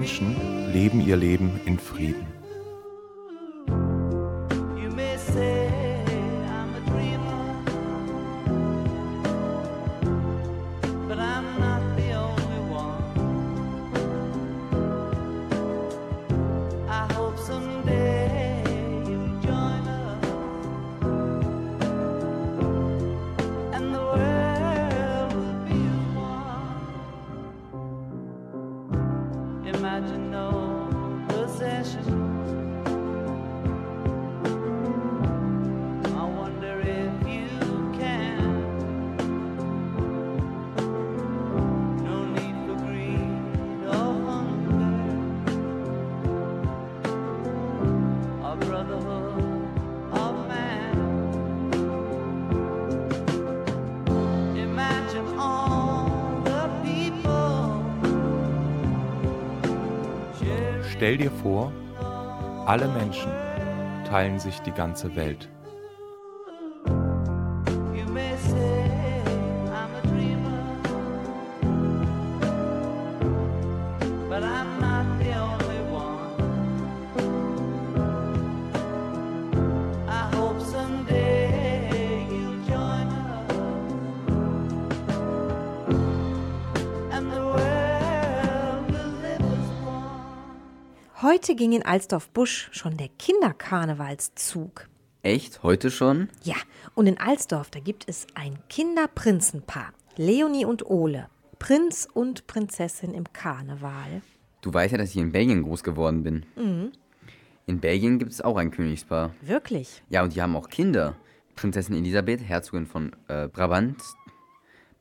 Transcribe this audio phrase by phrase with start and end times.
[0.00, 0.49] Menschen
[61.00, 61.72] Stell dir vor,
[62.66, 63.32] alle Menschen
[64.06, 65.48] teilen sich die ganze Welt.
[91.50, 94.88] Heute ging in Alsdorf-Busch schon der Kinderkarnevalszug.
[95.22, 95.64] Echt?
[95.64, 96.28] Heute schon?
[96.44, 96.54] Ja,
[96.94, 99.92] und in Alsdorf, da gibt es ein Kinderprinzenpaar.
[100.16, 101.28] Leonie und Ole.
[101.58, 104.22] Prinz und Prinzessin im Karneval.
[104.60, 106.46] Du weißt ja, dass ich in Belgien groß geworden bin.
[107.66, 109.34] In Belgien gibt es auch ein Königspaar.
[109.40, 110.04] Wirklich?
[110.08, 111.16] Ja, und die haben auch Kinder.
[111.56, 114.00] Prinzessin Elisabeth, Herzogin von äh, Brabant,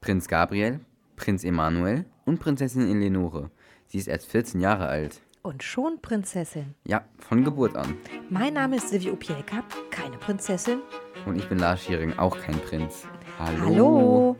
[0.02, 0.80] Prinz Gabriel,
[1.16, 3.52] Prinz Emanuel und Prinzessin Eleonore.
[3.86, 5.22] Sie ist erst 14 Jahre alt.
[5.42, 6.76] Und schon Prinzessin.
[6.86, 7.96] Ja, von Geburt an.
[8.30, 10.80] Mein Name ist Silvia Opielka, keine Prinzessin.
[11.26, 13.06] Und ich bin Lars Schiering, auch kein Prinz.
[13.40, 13.66] Hallo.
[13.66, 14.38] Hallo.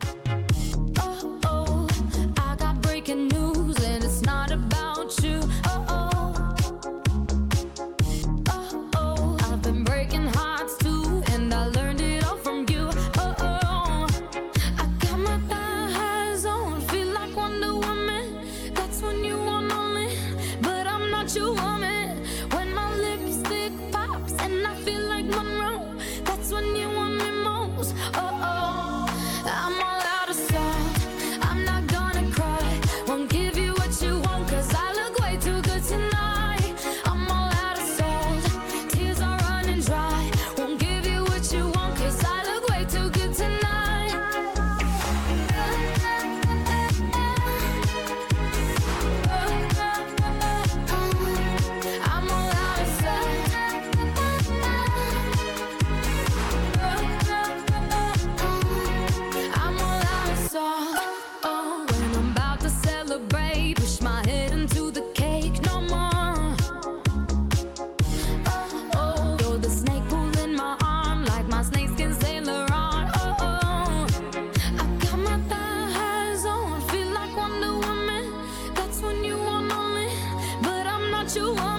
[81.36, 81.69] you want.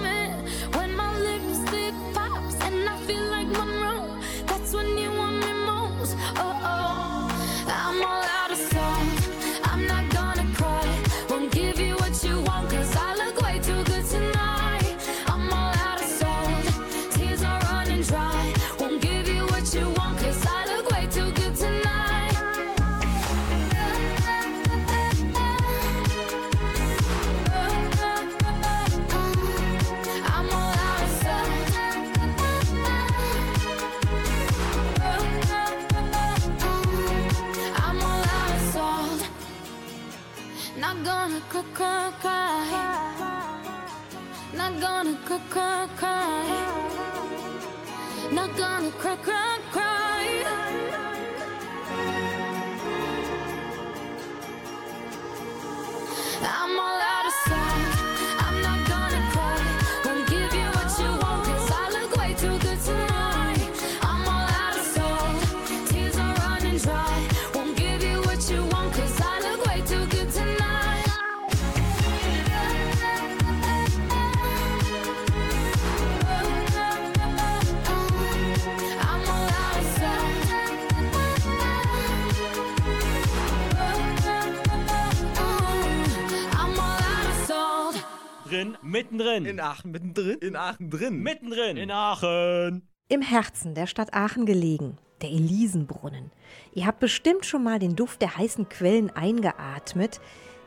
[89.40, 89.58] Mittendrin.
[89.58, 90.38] In Aachen mittendrin?
[90.38, 91.22] In Aachen drin.
[91.22, 91.76] mittendrin.
[91.76, 92.88] In Aachen.
[93.08, 96.30] Im Herzen der Stadt Aachen gelegen, der Elisenbrunnen.
[96.74, 100.20] Ihr habt bestimmt schon mal den Duft der heißen Quellen eingeatmet.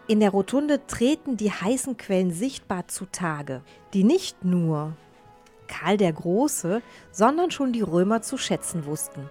[0.07, 3.63] In der Rotunde treten die heißen Quellen sichtbar zutage,
[3.93, 4.95] die nicht nur
[5.67, 6.81] Karl der Große,
[7.11, 9.29] sondern schon die Römer zu schätzen wussten.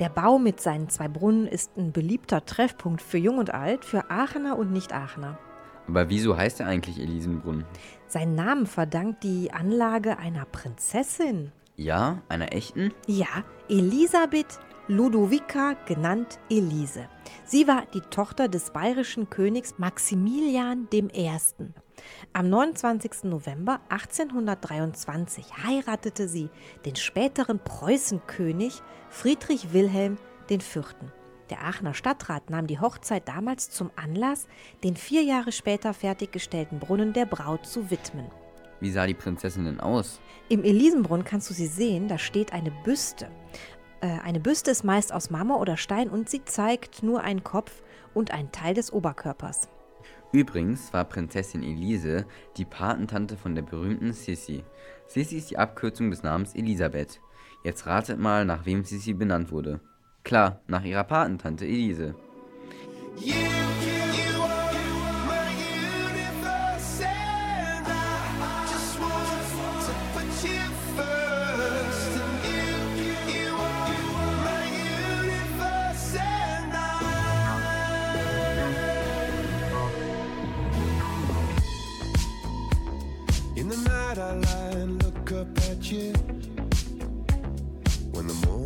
[0.00, 4.10] Der Bau mit seinen zwei Brunnen ist ein beliebter Treffpunkt für Jung und Alt, für
[4.10, 5.38] Aachener und Nicht-Aachener.
[5.88, 7.64] Aber wieso heißt er eigentlich Elisenbrunnen?
[8.06, 11.52] Seinen Namen verdankt die Anlage einer Prinzessin.
[11.76, 12.92] Ja, einer echten?
[13.06, 17.08] Ja, Elisabeth Ludovica, genannt Elise.
[17.44, 21.30] Sie war die Tochter des bayerischen Königs Maximilian I.
[22.32, 23.24] Am 29.
[23.24, 26.50] November 1823 heiratete sie
[26.84, 28.80] den späteren Preußenkönig
[29.10, 30.18] Friedrich Wilhelm
[30.48, 30.94] IV.
[31.50, 34.48] Der Aachener Stadtrat nahm die Hochzeit damals zum Anlass,
[34.82, 38.26] den vier Jahre später fertiggestellten Brunnen der Braut zu widmen.
[38.80, 40.20] Wie sah die Prinzessin denn aus?
[40.48, 43.30] Im Elisenbrunnen kannst du sie sehen, da steht eine Büste.
[44.00, 47.82] Äh, eine Büste ist meist aus Marmor oder Stein und sie zeigt nur einen Kopf
[48.12, 49.68] und einen Teil des Oberkörpers.
[50.32, 52.26] Übrigens war Prinzessin Elise
[52.56, 54.64] die Patentante von der berühmten Sissi.
[55.06, 57.20] Sissi ist die Abkürzung des Namens Elisabeth.
[57.64, 59.80] Jetzt ratet mal, nach wem Sissi benannt wurde.
[60.26, 62.12] Klar, nach ihrer Patentante Elise.
[83.54, 86.12] In the night, I lie and look up at you.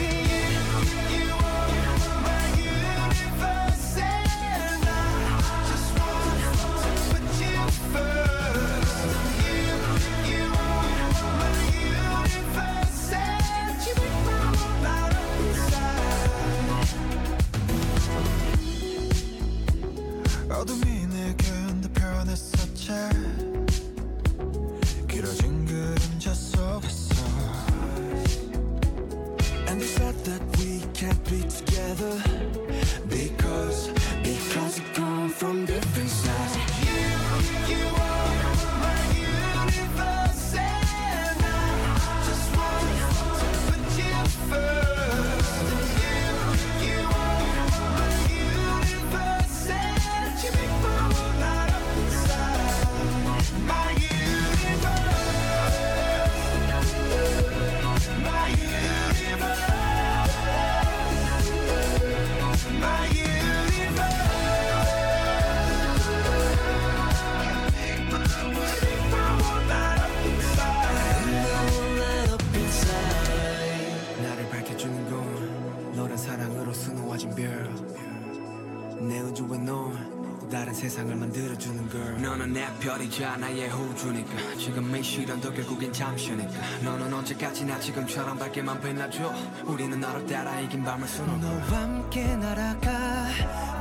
[80.81, 82.21] 세상을 만들어주는 걸.
[82.23, 84.55] 너는 내 별이자 나의 호주니까.
[84.57, 86.59] 지금 이 시련도 결국엔 잠시니까.
[86.83, 89.31] 너는 언제까지나 지금처럼 밝게만 빛나줘.
[89.65, 91.37] 우리는 너를 따라 이긴 밤을 수놓고.
[91.37, 92.89] 너와 함께 날아가.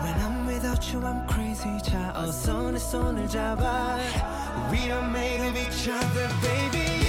[0.02, 1.82] When I'm without you I'm crazy.
[1.82, 3.96] 자 어서 내 손을 잡아.
[4.70, 6.99] We are made of each other baby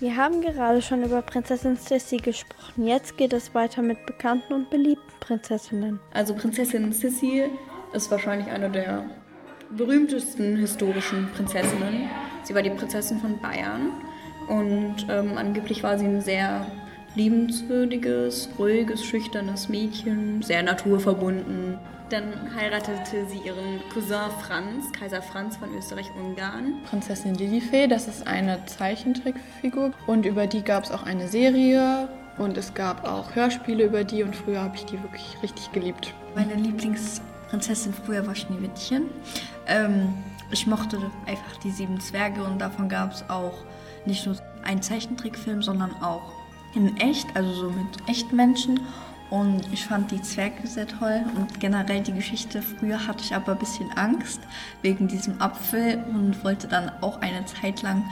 [0.00, 2.86] Wir haben gerade schon über Prinzessin Sissy gesprochen.
[2.86, 6.00] Jetzt geht es weiter mit bekannten und beliebten Prinzessinnen.
[6.14, 7.42] Also Prinzessin Sissy
[7.92, 9.04] ist wahrscheinlich eine der
[9.76, 12.08] berühmtesten historischen Prinzessinnen.
[12.44, 13.90] Sie war die Prinzessin von Bayern
[14.48, 16.66] und ähm, angeblich war sie ein sehr
[17.14, 21.78] liebenswürdiges, ruhiges, schüchternes Mädchen, sehr naturverbunden.
[22.10, 26.82] Dann heiratete sie ihren Cousin Franz, Kaiser Franz von Österreich-Ungarn.
[26.82, 32.56] Prinzessin Lilifee, das ist eine Zeichentrickfigur und über die gab es auch eine Serie und
[32.56, 36.12] es gab auch Hörspiele über die und früher habe ich die wirklich richtig geliebt.
[36.34, 39.04] Meine Lieblingsprinzessin früher war Schneewittchen.
[39.68, 40.12] Ähm,
[40.50, 43.54] ich mochte einfach die sieben Zwerge und davon gab es auch
[44.04, 46.32] nicht nur einen Zeichentrickfilm, sondern auch
[46.74, 48.80] in echt, also so mit echten Menschen.
[49.30, 52.62] Und ich fand die Zwerge sehr toll und generell die Geschichte.
[52.62, 54.40] Früher hatte ich aber ein bisschen Angst
[54.82, 58.02] wegen diesem Apfel und wollte dann auch eine Zeit lang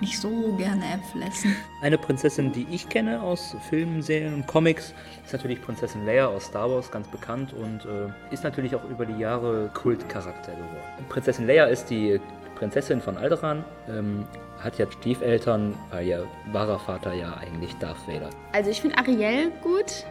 [0.00, 1.56] nicht so gerne Äpfel essen.
[1.82, 6.46] Eine Prinzessin, die ich kenne aus Filmen, Serien und Comics, ist natürlich Prinzessin Leia aus
[6.46, 11.06] Star Wars, ganz bekannt und äh, ist natürlich auch über die Jahre Kultcharakter geworden.
[11.08, 12.20] Prinzessin Leia ist die
[12.56, 14.24] Prinzessin von Alderaan, ähm,
[14.60, 18.30] hat ja Stiefeltern, weil ihr wahrer Vater ja eigentlich Darth Vader.
[18.52, 20.04] Also ich finde Ariel gut.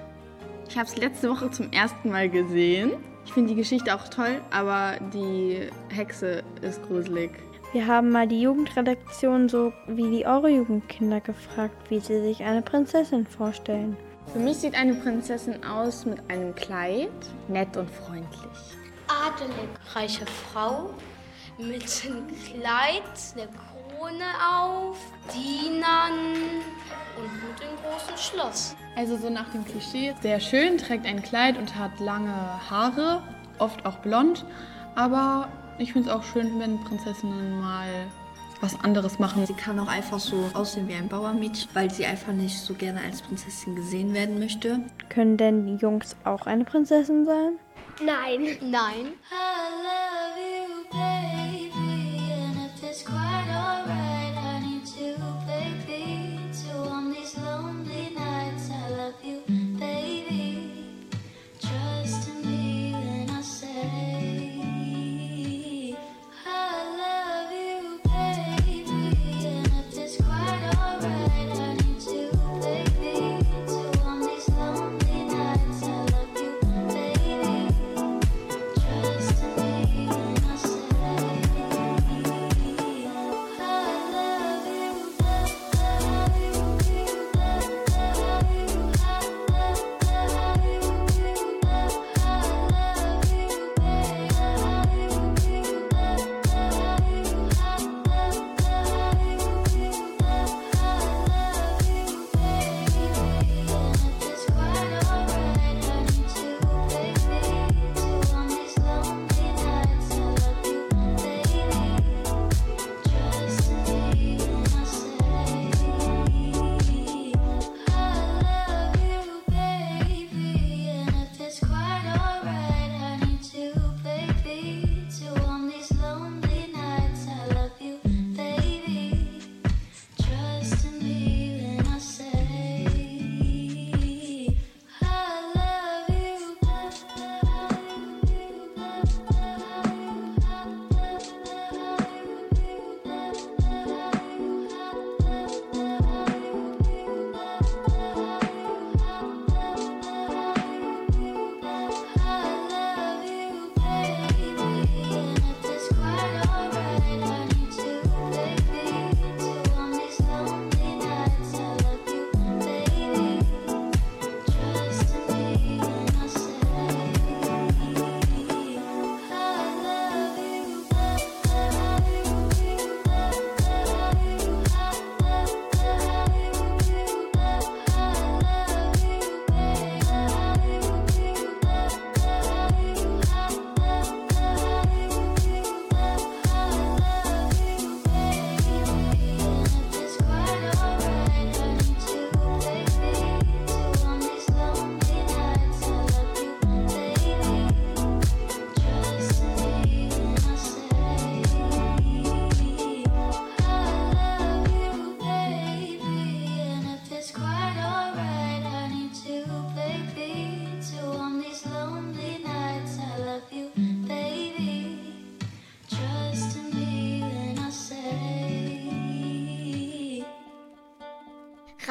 [0.69, 2.91] Ich habe es letzte Woche zum ersten Mal gesehen.
[3.25, 7.31] Ich finde die Geschichte auch toll, aber die Hexe ist gruselig.
[7.73, 12.61] Wir haben mal die Jugendredaktion so wie die eure Jugendkinder gefragt, wie sie sich eine
[12.61, 13.97] Prinzessin vorstellen.
[14.31, 17.09] Für mich sieht eine Prinzessin aus mit einem Kleid,
[17.47, 18.77] nett und freundlich.
[19.07, 20.91] Adelig, reiche Frau
[21.57, 23.03] mit einem Kleid,
[23.35, 23.47] einer
[24.07, 24.97] Krone auf,
[25.33, 26.13] Dienern
[27.17, 28.75] und mit dem großen Schloss.
[28.95, 30.15] Also so nach dem Klischee.
[30.21, 32.31] Sehr schön, trägt ein Kleid und hat lange
[32.69, 33.21] Haare,
[33.59, 34.45] oft auch blond.
[34.95, 38.07] Aber ich finde es auch schön, wenn Prinzessinnen mal
[38.61, 39.45] was anderes machen.
[39.45, 43.01] Sie kann auch einfach so aussehen wie ein Bauermädchen, weil sie einfach nicht so gerne
[43.01, 44.79] als Prinzessin gesehen werden möchte.
[45.09, 47.59] Können denn die Jungs auch eine Prinzessin sein?
[48.01, 48.57] Nein.
[48.61, 49.13] Nein.
[49.29, 50.56] Trust me when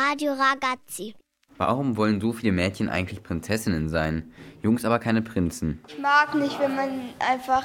[0.08, 1.14] Radio Ragazzi.
[1.56, 4.32] Warum wollen so viele Mädchen eigentlich Prinzessinnen sein,
[4.62, 5.82] Jungs aber keine Prinzen?
[5.88, 7.64] Ich mag nicht, wenn man einfach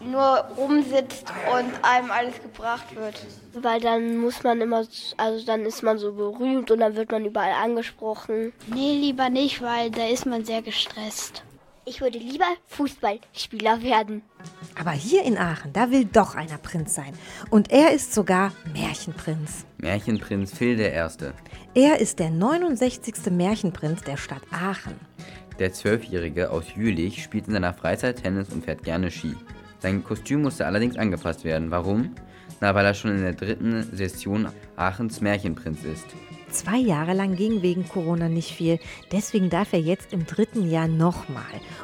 [0.00, 3.26] nur rumsitzt und einem alles gebracht wird.
[3.52, 4.86] Weil dann muss man immer,
[5.18, 8.54] also dann ist man so berühmt und dann wird man überall angesprochen.
[8.68, 11.42] Nee, lieber nicht, weil da ist man sehr gestresst.
[11.88, 14.22] Ich würde lieber Fußballspieler werden.
[14.76, 17.14] Aber hier in Aachen, da will doch einer Prinz sein.
[17.48, 19.64] Und er ist sogar Märchenprinz.
[19.78, 21.32] Märchenprinz Phil der Erste.
[21.74, 23.30] Er ist der 69.
[23.30, 24.98] Märchenprinz der Stadt Aachen.
[25.60, 29.36] Der Zwölfjährige aus Jülich spielt in seiner Freizeit Tennis und fährt gerne Ski.
[29.78, 31.70] Sein Kostüm musste allerdings angepasst werden.
[31.70, 32.16] Warum?
[32.60, 36.06] Na, weil er schon in der dritten Session Aachens Märchenprinz ist.
[36.50, 38.78] Zwei Jahre lang ging wegen Corona nicht viel,
[39.12, 41.42] deswegen darf er jetzt im dritten Jahr nochmal.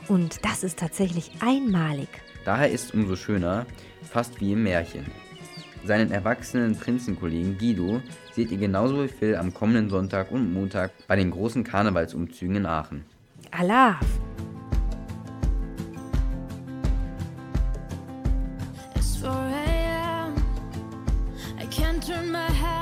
[0.09, 2.09] Und das ist tatsächlich einmalig.
[2.45, 3.67] Daher ist es umso schöner,
[4.03, 5.07] fast wie im Märchen.
[5.85, 8.01] Seinen erwachsenen Prinzenkollegen Guido
[8.33, 12.67] seht ihr genauso wie Phil am kommenden Sonntag und Montag bei den großen Karnevalsumzügen in
[12.67, 13.05] Aachen.
[13.51, 13.99] Allah!
[18.95, 20.35] It's 4 a.m.
[21.59, 22.82] I can't turn my head.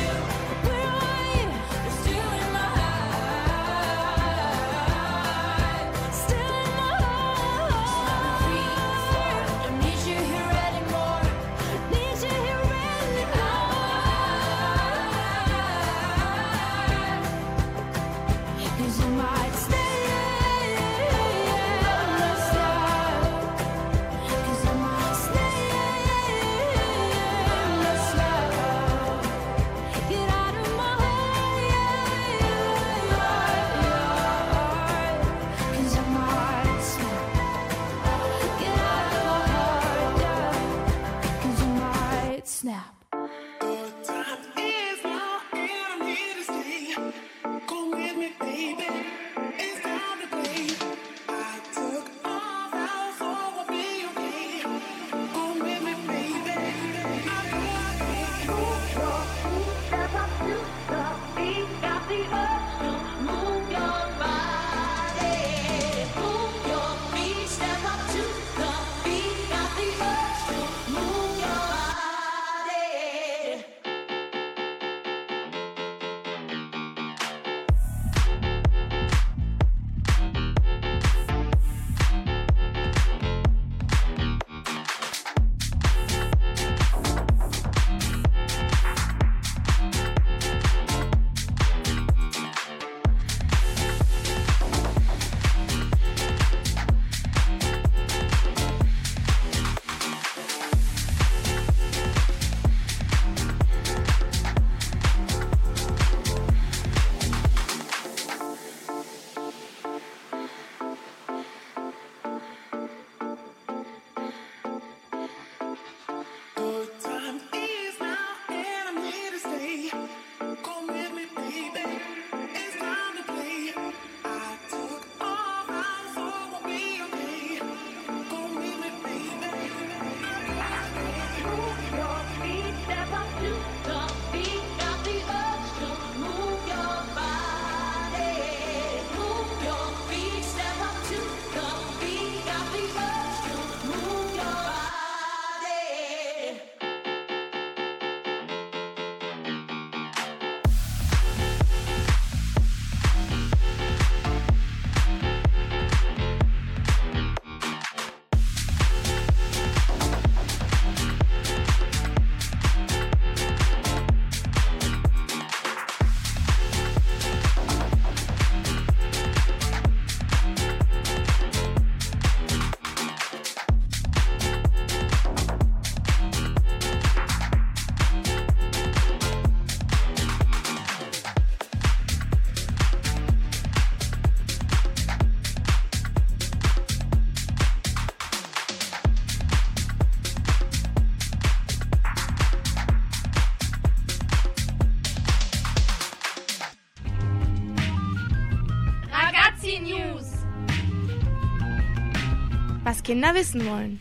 [203.11, 203.99] Kinder wissen wollen.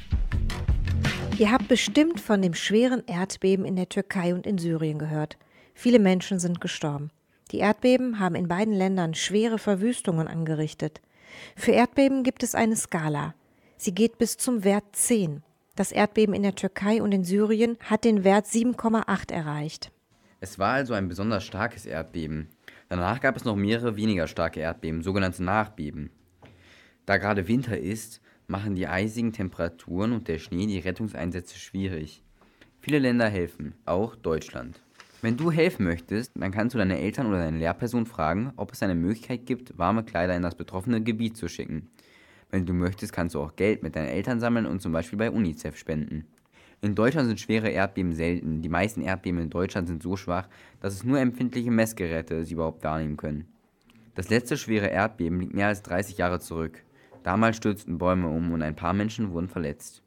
[1.37, 5.37] Ihr habt bestimmt von dem schweren Erdbeben in der Türkei und in Syrien gehört.
[5.75, 7.11] Viele Menschen sind gestorben.
[7.51, 11.01] Die Erdbeben haben in beiden Ländern schwere Verwüstungen angerichtet.
[11.57, 13.35] Für Erdbeben gibt es eine Skala.
[13.77, 15.43] Sie geht bis zum Wert 10.
[15.75, 19.91] Das Erdbeben in der Türkei und in Syrien hat den Wert 7,8 erreicht.
[20.39, 22.47] Es war also ein besonders starkes Erdbeben.
[22.89, 26.13] Danach gab es noch mehrere weniger starke Erdbeben, sogenannte Nachbeben.
[27.07, 32.23] Da gerade Winter ist, machen die eisigen Temperaturen und der Schnee die Rettungseinsätze schwierig.
[32.81, 34.81] Viele Länder helfen, auch Deutschland.
[35.23, 38.83] Wenn du helfen möchtest, dann kannst du deine Eltern oder deine Lehrperson fragen, ob es
[38.83, 41.91] eine Möglichkeit gibt, warme Kleider in das betroffene Gebiet zu schicken.
[42.51, 45.31] Wenn du möchtest, kannst du auch Geld mit deinen Eltern sammeln und zum Beispiel bei
[45.31, 46.25] UNICEF spenden.
[46.81, 48.63] In Deutschland sind schwere Erdbeben selten.
[48.63, 50.49] Die meisten Erdbeben in Deutschland sind so schwach,
[50.81, 53.47] dass es nur empfindliche Messgeräte sie überhaupt wahrnehmen können.
[54.15, 56.83] Das letzte schwere Erdbeben liegt mehr als 30 Jahre zurück.
[57.23, 60.03] Damals stürzten Bäume um und ein paar Menschen wurden verletzt.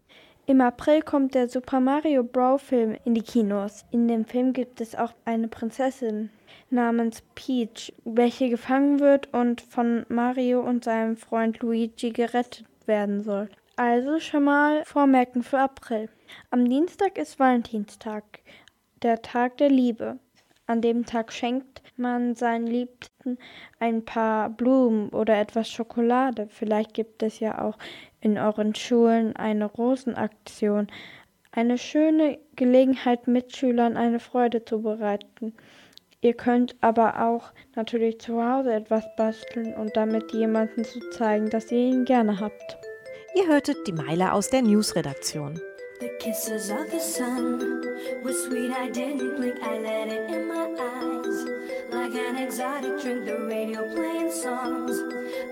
[0.45, 2.61] Im April kommt der Super Mario Bros.
[2.61, 3.85] Film in die Kinos.
[3.91, 6.29] In dem Film gibt es auch eine Prinzessin
[6.69, 13.49] namens Peach, welche gefangen wird und von Mario und seinem Freund Luigi gerettet werden soll.
[13.77, 16.09] Also schon mal vormerken für April.
[16.51, 18.23] Am Dienstag ist Valentinstag,
[19.01, 20.19] der Tag der Liebe.
[20.73, 23.37] An dem Tag schenkt man seinen Liebsten
[23.77, 26.47] ein paar Blumen oder etwas Schokolade.
[26.49, 27.77] Vielleicht gibt es ja auch
[28.21, 30.87] in euren Schulen eine Rosenaktion.
[31.51, 35.53] Eine schöne Gelegenheit, Mitschülern eine Freude zu bereiten.
[36.21, 41.71] Ihr könnt aber auch natürlich zu Hause etwas basteln und damit jemandem zu zeigen, dass
[41.71, 42.79] ihr ihn gerne habt.
[43.35, 45.61] Ihr hörtet die Meile aus der Newsredaktion.
[46.03, 47.59] The kisses of the sun
[48.25, 48.71] were sweet.
[48.71, 49.55] I didn't blink.
[49.63, 51.37] I let it in my eyes.
[51.93, 54.97] Like an exotic drink, the radio playing songs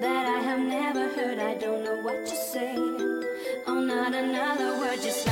[0.02, 1.40] that I have never heard.
[1.40, 2.76] I don't know what to say.
[2.76, 5.26] Oh, not another word, just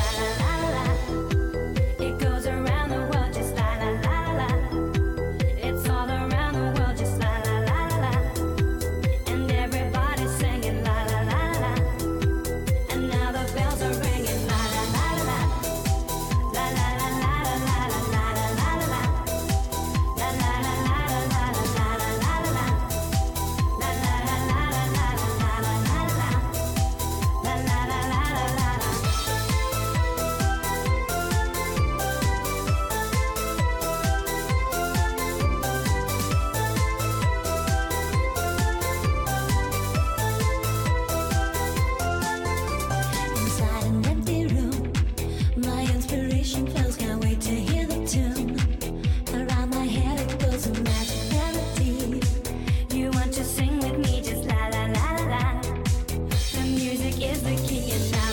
[57.99, 58.28] night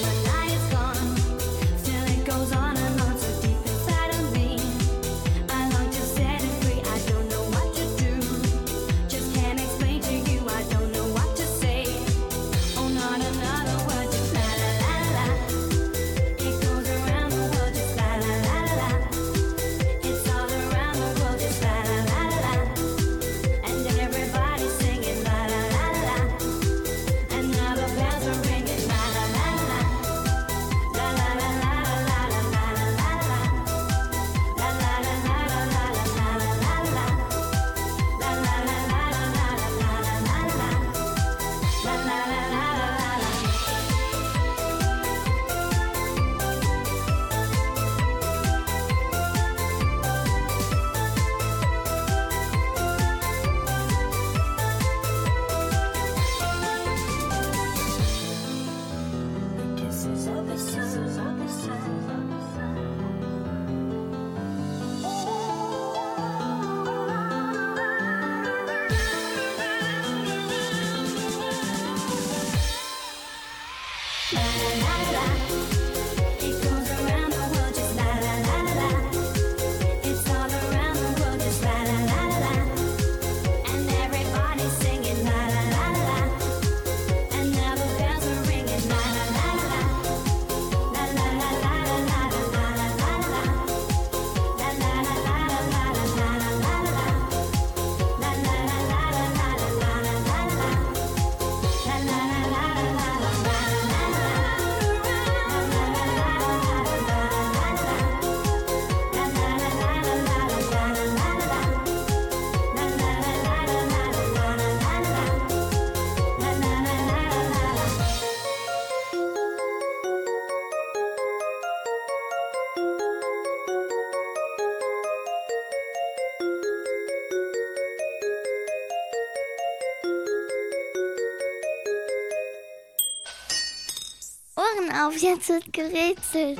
[135.44, 136.58] Wird gerätselt.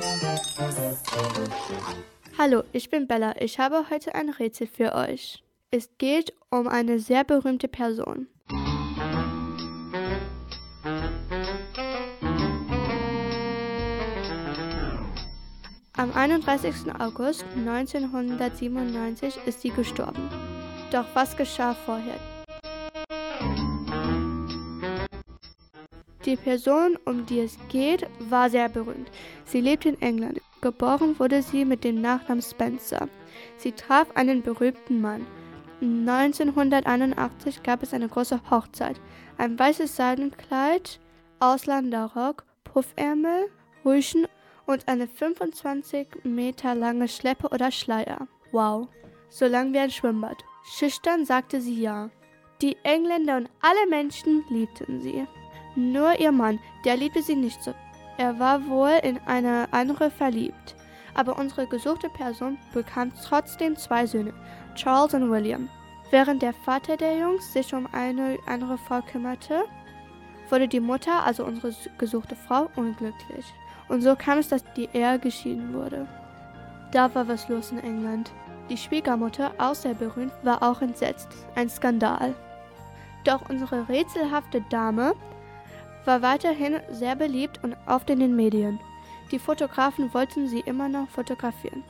[2.37, 3.33] Hallo, ich bin Bella.
[3.41, 5.43] Ich habe heute ein Rätsel für euch.
[5.71, 8.27] Es geht um eine sehr berühmte Person.
[15.93, 16.93] Am 31.
[16.99, 20.29] August 1997 ist sie gestorben.
[20.91, 22.36] Doch was geschah vorher?
[26.27, 29.09] Die Person, um die es geht, war sehr berühmt.
[29.45, 30.41] Sie lebt in England.
[30.59, 33.07] Geboren wurde sie mit dem Nachnamen Spencer.
[33.55, 35.25] Sie traf einen berühmten Mann.
[35.79, 38.99] 1981 gab es eine große Hochzeit.
[39.37, 40.99] Ein weißes Seidenkleid,
[41.39, 43.49] Ausländerrock, Puffärmel,
[43.85, 44.27] Rüschen
[44.65, 48.27] und eine 25 Meter lange Schleppe oder Schleier.
[48.51, 48.89] Wow,
[49.29, 50.43] so lang wie ein Schwimmbad.
[50.77, 52.09] Schüchtern sagte sie ja.
[52.61, 55.25] Die Engländer und alle Menschen liebten sie.
[55.77, 57.71] Nur ihr Mann, der liebte sie nicht so.
[58.17, 60.75] Er war wohl in eine andere verliebt.
[61.13, 64.33] Aber unsere gesuchte Person bekam trotzdem zwei Söhne,
[64.73, 65.69] Charles und William.
[66.09, 69.65] Während der Vater der Jungs sich um eine andere Frau kümmerte,
[70.49, 73.45] wurde die Mutter, also unsere gesuchte Frau, unglücklich.
[73.87, 76.07] Und so kam es, dass die Ehe geschieden wurde.
[76.91, 78.31] Da war was los in England.
[78.71, 81.27] Die Schwiegermutter, auch sehr berühmt, war auch entsetzt.
[81.53, 82.33] Ein Skandal.
[83.25, 85.13] Doch unsere rätselhafte Dame
[86.07, 88.79] war weiterhin sehr beliebt und oft in den Medien.
[89.31, 91.83] Die Fotografen wollten sie immer noch fotografieren,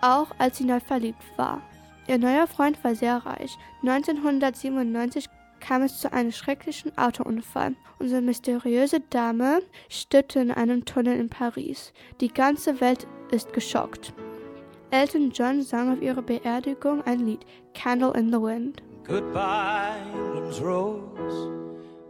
[0.00, 1.60] auch als sie neu verliebt war.
[2.08, 3.56] Ihr neuer Freund war sehr reich.
[3.82, 5.28] 1997
[5.60, 7.76] kam es zu einem schrecklichen Autounfall.
[7.98, 11.92] Unsere mysteriöse Dame stürzte in einem Tunnel in Paris.
[12.20, 14.12] Die ganze Welt ist geschockt.
[14.90, 18.82] Elton John sang auf ihrer Beerdigung ein Lied, Candle in the Wind.
[19.06, 19.96] Goodbye,
[20.60, 21.50] rose.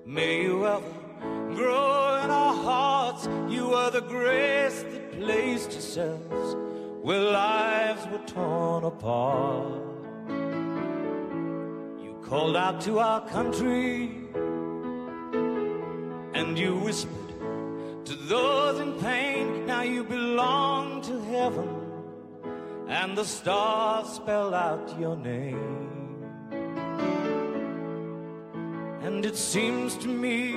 [0.04, 1.01] May you ever
[1.54, 3.28] grow in our hearts.
[3.48, 6.56] You are the grace that placed yourselves
[7.02, 9.82] where lives were torn apart.
[12.02, 14.10] You called out to our country
[16.34, 17.28] and you whispered
[18.04, 19.66] to those in pain.
[19.66, 21.68] Now you belong to heaven
[22.88, 25.88] and the stars spell out your name.
[29.02, 30.56] And it seems to me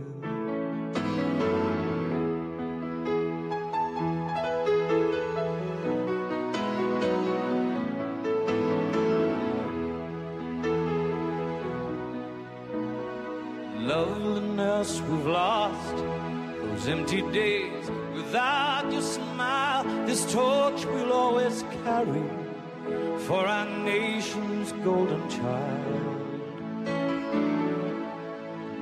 [23.27, 26.21] For our nation's golden child.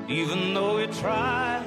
[0.09, 1.63] Even though we try,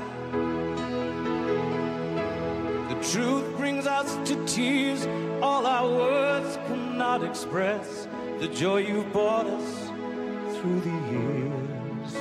[2.89, 5.07] the truth brings us to tears.
[5.41, 9.91] All our words cannot express the joy you've brought us
[10.57, 12.15] through the years.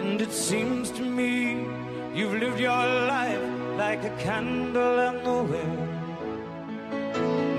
[0.00, 1.66] And it seems to me
[2.14, 5.87] you've lived your life like a candle in the wind,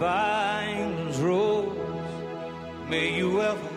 [0.00, 1.76] England's rose.
[2.88, 3.68] May you ever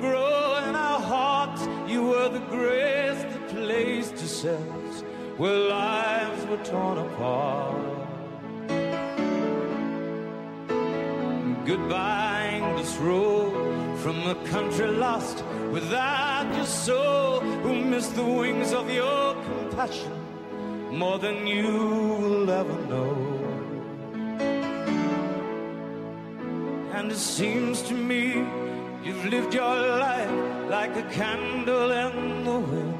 [0.00, 1.66] grow in our hearts.
[1.86, 5.02] You were the grace that placed yourselves
[5.36, 7.96] where lives were torn apart.
[11.66, 15.42] Goodbye, English road from a country lost
[15.72, 20.12] without your soul, who missed the wings of your compassion
[20.92, 23.35] more than you will ever know.
[27.06, 28.44] And it seems to me
[29.04, 30.28] you've lived your life
[30.68, 32.98] like a candle in the wind,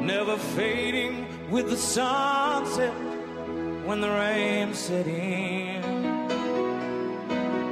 [0.00, 2.94] never fading with the sunset
[3.84, 5.84] when the rain set in.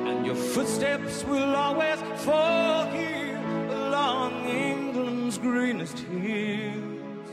[0.09, 7.31] And your footsteps will always fall here along England's greenest hills.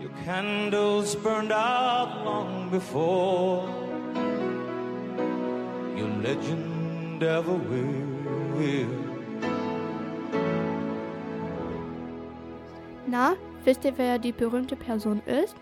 [0.00, 3.85] Your candles burned out long before
[6.26, 7.58] legend ever
[8.58, 8.88] will.
[13.06, 13.34] Na,
[13.64, 15.54] wisst ihr, wer die berühmte Person ist?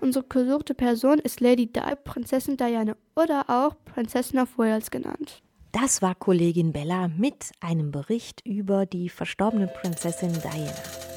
[0.00, 5.42] Unsere gesuchte Person ist Lady Di, Prinzessin Diana oder auch Prinzessin of Wales genannt.
[5.72, 11.07] Das war Kollegin Bella mit einem Bericht über die verstorbene Prinzessin Diana.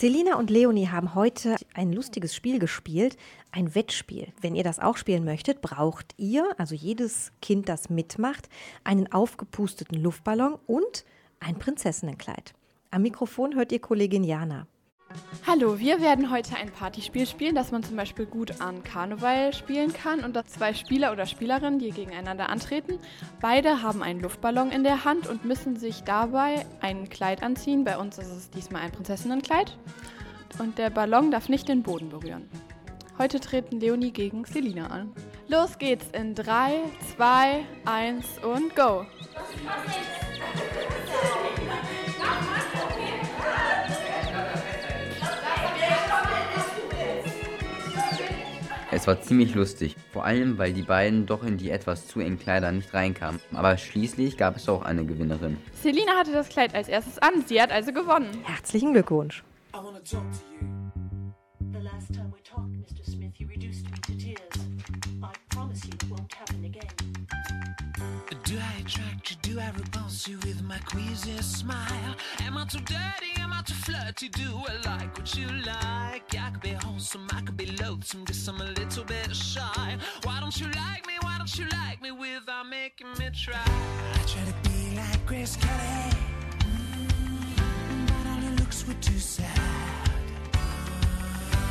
[0.00, 3.18] Selina und Leonie haben heute ein lustiges Spiel gespielt,
[3.52, 4.28] ein Wettspiel.
[4.40, 8.48] Wenn ihr das auch spielen möchtet, braucht ihr, also jedes Kind, das mitmacht,
[8.82, 11.04] einen aufgepusteten Luftballon und
[11.38, 12.54] ein Prinzessinnenkleid.
[12.90, 14.66] Am Mikrofon hört ihr Kollegin Jana.
[15.46, 19.92] Hallo, wir werden heute ein Partyspiel spielen, das man zum Beispiel gut an Karneval spielen
[19.92, 20.22] kann.
[20.22, 22.98] Und da zwei Spieler oder Spielerinnen, die gegeneinander antreten.
[23.40, 27.84] Beide haben einen Luftballon in der Hand und müssen sich dabei ein Kleid anziehen.
[27.84, 29.76] Bei uns ist es diesmal ein Prinzessinnenkleid.
[30.58, 32.48] Und der Ballon darf nicht den Boden berühren.
[33.18, 35.12] Heute treten Leonie gegen Selina an.
[35.48, 36.80] Los geht's in 3,
[37.16, 39.04] 2, 1 und go!
[48.92, 49.94] Es war ziemlich lustig.
[50.12, 53.40] Vor allem, weil die beiden doch in die etwas zu engen Kleider nicht reinkamen.
[53.54, 55.58] Aber schließlich gab es auch eine Gewinnerin.
[55.80, 58.28] Selina hatte das Kleid als erstes an, sie hat also gewonnen.
[58.42, 59.44] Herzlichen Glückwunsch.
[59.72, 60.89] The
[70.26, 72.14] You with my queasy smile?
[72.40, 73.40] Am I too dirty?
[73.40, 74.28] Am I too flirty?
[74.28, 76.34] Do I like what you like?
[76.38, 79.96] I could be wholesome, I could be loathsome, guess I'm a little bit shy.
[80.24, 81.14] Why don't you like me?
[81.22, 83.62] Why don't you like me without making me try?
[83.64, 86.16] I try to be like Grace Kelly,
[86.58, 90.10] mm, but all her looks were too sad.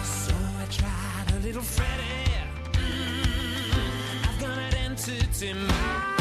[0.04, 2.32] So I tried a little Freddie.
[2.74, 6.18] Mm, I've got an entity mind.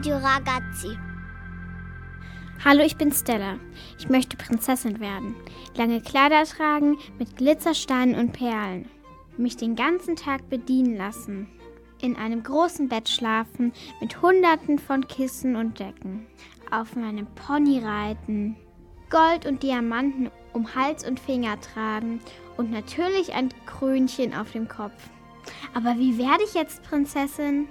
[0.00, 0.96] Radio Ragazzi.
[2.64, 3.58] Hallo, ich bin Stella.
[3.98, 5.34] Ich möchte Prinzessin werden.
[5.76, 8.88] Lange Kleider tragen mit Glitzersteinen und Perlen.
[9.36, 11.48] Mich den ganzen Tag bedienen lassen.
[12.00, 16.26] In einem großen Bett schlafen mit Hunderten von Kissen und Decken.
[16.70, 18.56] Auf meinem Pony reiten.
[19.10, 22.22] Gold und Diamanten um Hals und Finger tragen.
[22.56, 25.10] Und natürlich ein Krönchen auf dem Kopf.
[25.74, 27.68] Aber wie werde ich jetzt Prinzessin?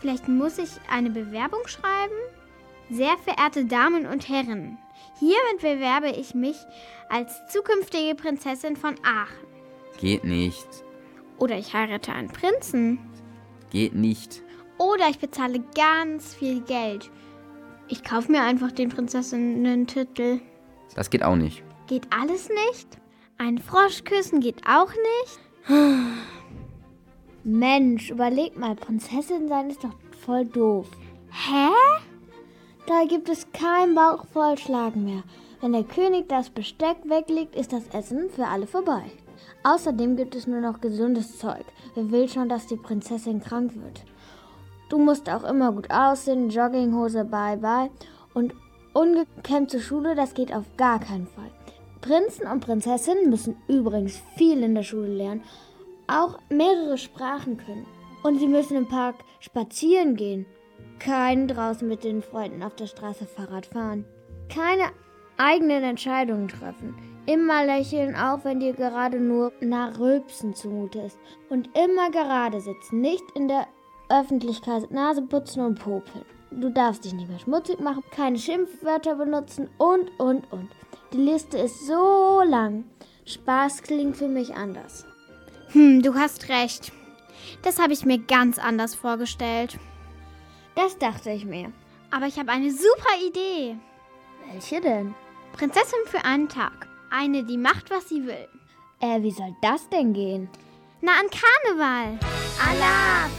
[0.00, 2.14] Vielleicht muss ich eine Bewerbung schreiben?
[2.90, 4.78] Sehr verehrte Damen und Herren,
[5.18, 6.56] hiermit bewerbe ich mich
[7.10, 9.46] als zukünftige Prinzessin von Aachen.
[9.98, 10.66] Geht nicht.
[11.38, 12.98] Oder ich heirate einen Prinzen.
[13.70, 14.42] Geht nicht.
[14.78, 17.10] Oder ich bezahle ganz viel Geld.
[17.88, 20.40] Ich kaufe mir einfach den Prinzessinnen-Titel.
[20.94, 21.62] Das geht auch nicht.
[21.88, 22.88] Geht alles nicht?
[23.38, 25.68] Ein Frosch küssen geht auch nicht?
[27.50, 30.86] Mensch, überleg mal, Prinzessin sein ist doch voll doof.
[31.30, 31.70] Hä?
[32.86, 34.56] Da gibt es kein Bauch voll
[34.96, 35.22] mehr.
[35.62, 39.04] Wenn der König das Besteck weglegt, ist das Essen für alle vorbei.
[39.64, 41.64] Außerdem gibt es nur noch gesundes Zeug.
[41.94, 44.04] Wer will schon, dass die Prinzessin krank wird?
[44.90, 47.88] Du musst auch immer gut aussehen, Jogginghose bye bye
[48.34, 48.52] und
[48.92, 51.50] ungekämmt zur Schule, das geht auf gar keinen Fall.
[52.02, 55.42] Prinzen und Prinzessinnen müssen übrigens viel in der Schule lernen,
[56.08, 57.86] auch mehrere Sprachen können.
[58.22, 60.46] Und sie müssen im Park spazieren gehen.
[60.98, 64.04] Keinen draußen mit den Freunden auf der Straße Fahrrad fahren.
[64.48, 64.90] Keine
[65.36, 66.96] eigenen Entscheidungen treffen.
[67.26, 71.18] Immer lächeln, auch wenn dir gerade nur nach Rülpsen zumute ist.
[71.48, 73.66] Und immer gerade sitzen, nicht in der
[74.08, 76.24] Öffentlichkeit Nase putzen und popeln.
[76.50, 80.70] Du darfst dich nicht mehr schmutzig machen, keine Schimpfwörter benutzen und, und, und.
[81.12, 82.84] Die Liste ist so lang.
[83.26, 85.07] Spaß klingt für mich anders.
[85.72, 86.92] Hm, du hast recht.
[87.62, 89.78] Das habe ich mir ganz anders vorgestellt.
[90.74, 91.72] Das dachte ich mir.
[92.10, 93.76] Aber ich habe eine super Idee.
[94.50, 95.14] Welche denn?
[95.52, 96.88] Prinzessin für einen Tag.
[97.10, 98.48] Eine, die macht, was sie will.
[99.00, 100.48] Äh, wie soll das denn gehen?
[101.00, 102.18] Na, an Karneval.
[102.64, 103.30] Allah!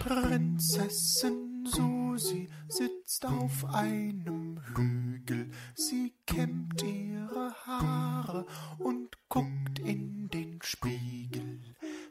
[0.00, 5.50] Prinzessin Susi sitzt auf einem Hügel.
[5.74, 8.46] Sie kämmt ihre Haare
[8.78, 11.60] und guckt in den Spiegel.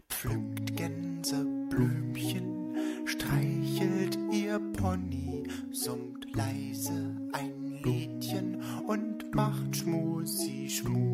[0.09, 11.07] Pflückt Gänseblümchen, streichelt ihr Pony, summt leise ein Liedchen und macht Schmusi, Schmusi.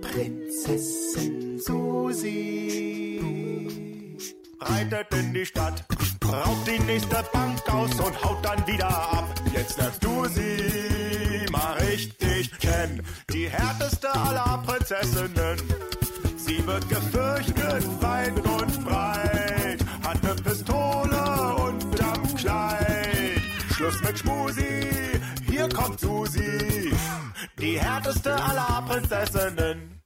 [0.00, 3.18] Prinzessin Susi
[4.60, 5.84] reitet in die Stadt,
[6.24, 9.34] raubt die nächste Bank aus und haut dann wieder ab.
[9.52, 13.02] Jetzt lernst du sie mal richtig kennen,
[13.32, 15.56] die härteste aller Prinzessinnen.
[16.36, 23.40] Sie wird gefürchtet weit und breit, hat ne Pistole unterm Kleid.
[23.74, 26.92] Schluss mit Schmusi, hier kommt Susi,
[27.58, 30.00] die härteste aller Prinzessinnen.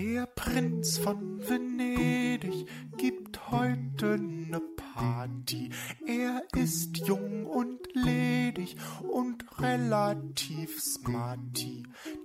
[0.00, 4.58] Der Prinz von Venedig gibt heute ne
[4.94, 5.68] Party.
[6.06, 11.82] Er ist jung und ledig und relativ smarty.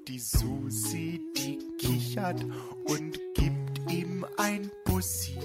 [0.08, 2.46] Die Susi, die kichert
[2.86, 5.38] und gibt ihm ein Bussi.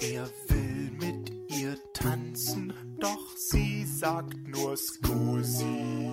[0.00, 6.10] Er will mit ihr tanzen, doch sie sagt nur Scusi.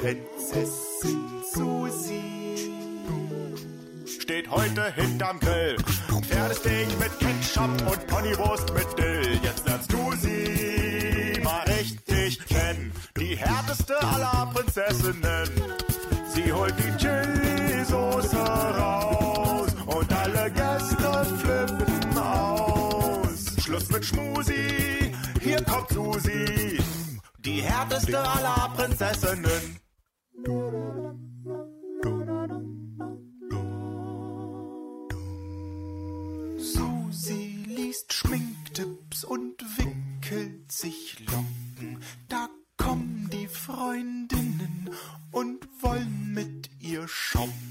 [0.00, 2.70] Prinzessin Susi
[4.06, 5.76] steht heute hinterm Grill.
[6.22, 9.38] Pferdesteak mit Ketchup und Ponywurst mit Dill.
[9.42, 12.92] Jetzt lernst du sie mal richtig kennen.
[13.18, 15.48] Die härteste aller Prinzessinnen.
[16.34, 23.64] Sie holt die Chili-Soße raus und alle Gäste flippen aus.
[23.64, 26.78] Schluss mit Schmusi, hier kommt Susi.
[27.46, 29.78] Die härteste aller Prinzessinnen.
[36.58, 42.02] Susi liest Schminktipps und wickelt sich Locken.
[42.28, 44.90] Da kommen die Freundinnen
[45.30, 47.65] und wollen mit ihr shoppen.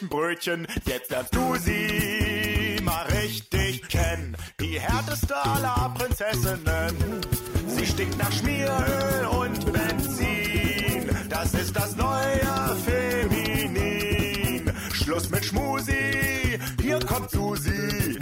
[0.00, 0.66] Ein Brötchen.
[0.86, 4.36] Jetzt lernst du sie mal richtig kennen.
[4.60, 7.20] Die härteste aller Prinzessinnen.
[7.66, 11.10] Sie stinkt nach Schmieröl und Benzin.
[11.28, 14.72] Das ist das neue Feminin.
[14.92, 18.18] Schluss mit Schmusi, hier kommt Susi.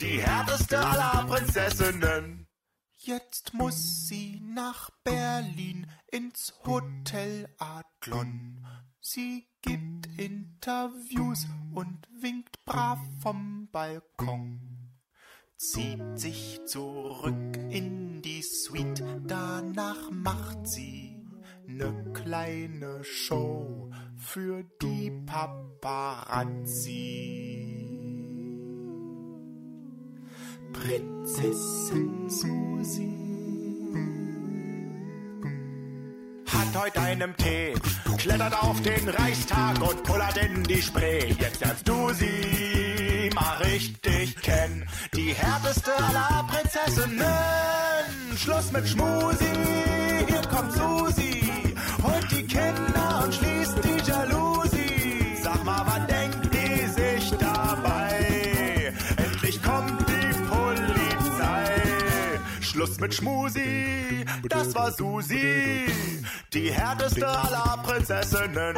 [0.00, 2.46] Die härteste aller Prinzessinnen.
[2.96, 8.66] Jetzt muss sie nach Berlin ins Hotel Adlon.
[9.00, 14.60] Sie gibt Interviews und winkt brav vom Balkon.
[15.58, 21.16] Zieht sich zurück in die Suite, danach macht sie
[21.66, 26.96] ne kleine Show für die Paparazzi.
[30.72, 33.26] Prinzessin Susi
[36.58, 37.74] hat heute einen Tee,
[38.18, 41.34] klettert auf den Reichstag und pullert in die Spree.
[41.38, 47.26] Jetzt lernst du sie mal richtig kennen, die härteste aller Prinzessinnen.
[48.36, 49.52] Schluss mit Schmusi,
[50.26, 55.36] hier kommt Susi, holt die Kinder und schließt die Jalousie.
[55.42, 58.92] Sag mal, was denkt die sich dabei?
[59.16, 61.72] Endlich kommt die Polizei.
[62.60, 65.86] Schluss mit Schmusi, das war Susi,
[66.56, 68.74] die härteste aller Prinzessinnen.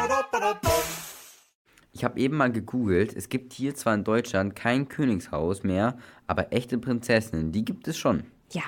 [1.93, 3.15] Ich habe eben mal gegoogelt.
[3.15, 7.97] Es gibt hier zwar in Deutschland kein Königshaus mehr, aber echte Prinzessinnen, die gibt es
[7.97, 8.25] schon.
[8.53, 8.63] Ja,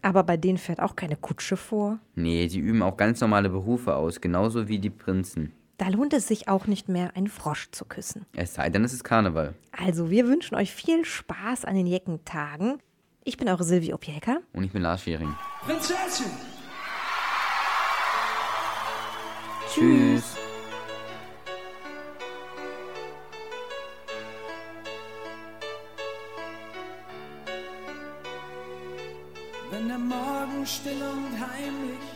[0.00, 1.98] aber bei denen fährt auch keine Kutsche vor.
[2.14, 5.52] Nee, die üben auch ganz normale Berufe aus, genauso wie die Prinzen.
[5.76, 8.24] Da lohnt es sich auch nicht mehr, einen Frosch zu küssen.
[8.32, 9.54] Es sei denn, es ist Karneval.
[9.70, 12.78] Also, wir wünschen euch viel Spaß an den Jeckentagen.
[13.24, 14.38] Ich bin eure Silvi Opielka.
[14.54, 15.34] Und ich bin Lars Schering.
[15.62, 16.57] Prinzessin!
[19.78, 20.34] Tschüss.
[29.70, 32.08] Wenn der Morgen still und heimlich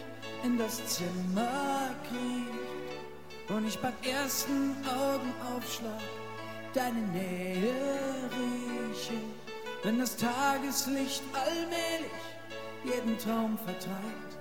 [0.42, 6.02] in das Zimmer kriecht und ich beim ersten Augenaufschlag
[6.74, 7.74] deine Nähe
[8.32, 9.20] rieche,
[9.84, 12.10] wenn das Tageslicht allmählich
[12.84, 14.31] jeden Traum vertreibt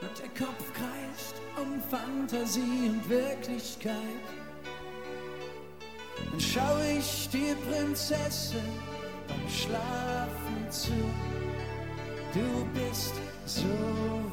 [0.00, 3.94] und der Kopf kreist um Fantasie und Wirklichkeit,
[6.16, 8.60] dann schaue ich dir Prinzessin
[9.26, 10.92] beim Schlafen zu.
[12.32, 13.14] Du bist
[13.46, 13.64] so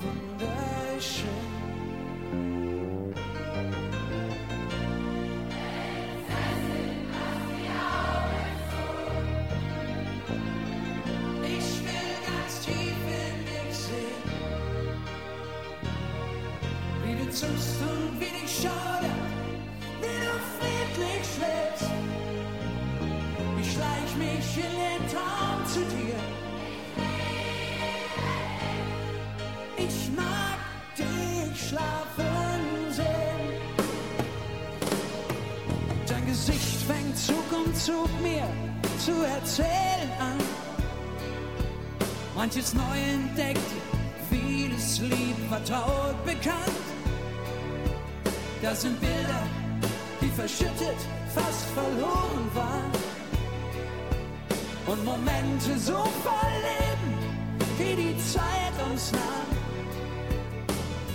[0.01, 1.36] wunderschön.
[37.86, 38.47] Zug mir
[38.97, 40.39] zu erzählen an.
[42.36, 43.59] Manches neu entdeckt,
[44.27, 46.86] vieles lieb, vertraut, bekannt.
[48.63, 49.43] Das sind Bilder,
[50.19, 50.97] die verschüttet,
[51.36, 52.91] fast verloren waren.
[54.88, 57.13] Und Momente so voll Leben,
[57.77, 59.49] wie die Zeit uns nahm.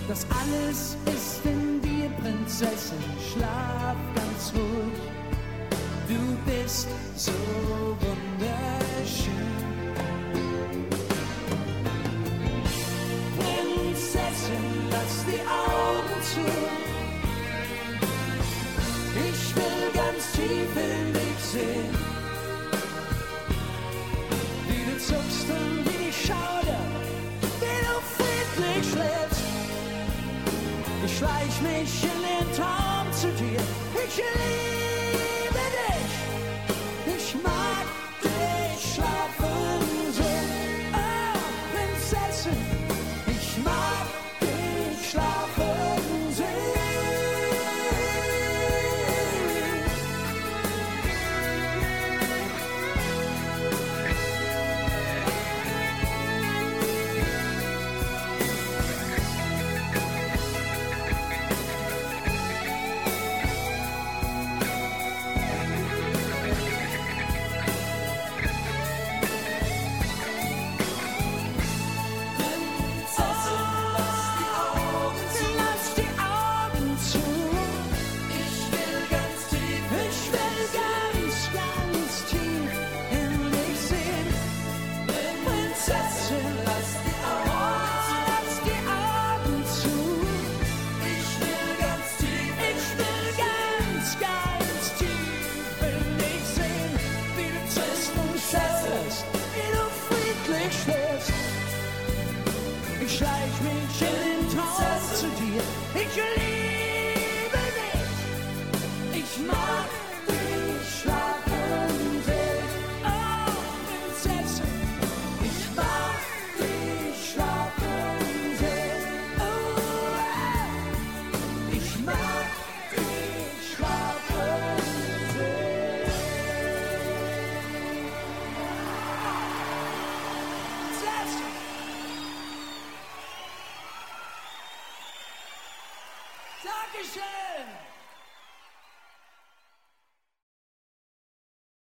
[0.07, 3.03] Das alles ist in dir, Prinzessin,
[3.33, 4.10] schlaf.
[6.45, 7.33] Du bist so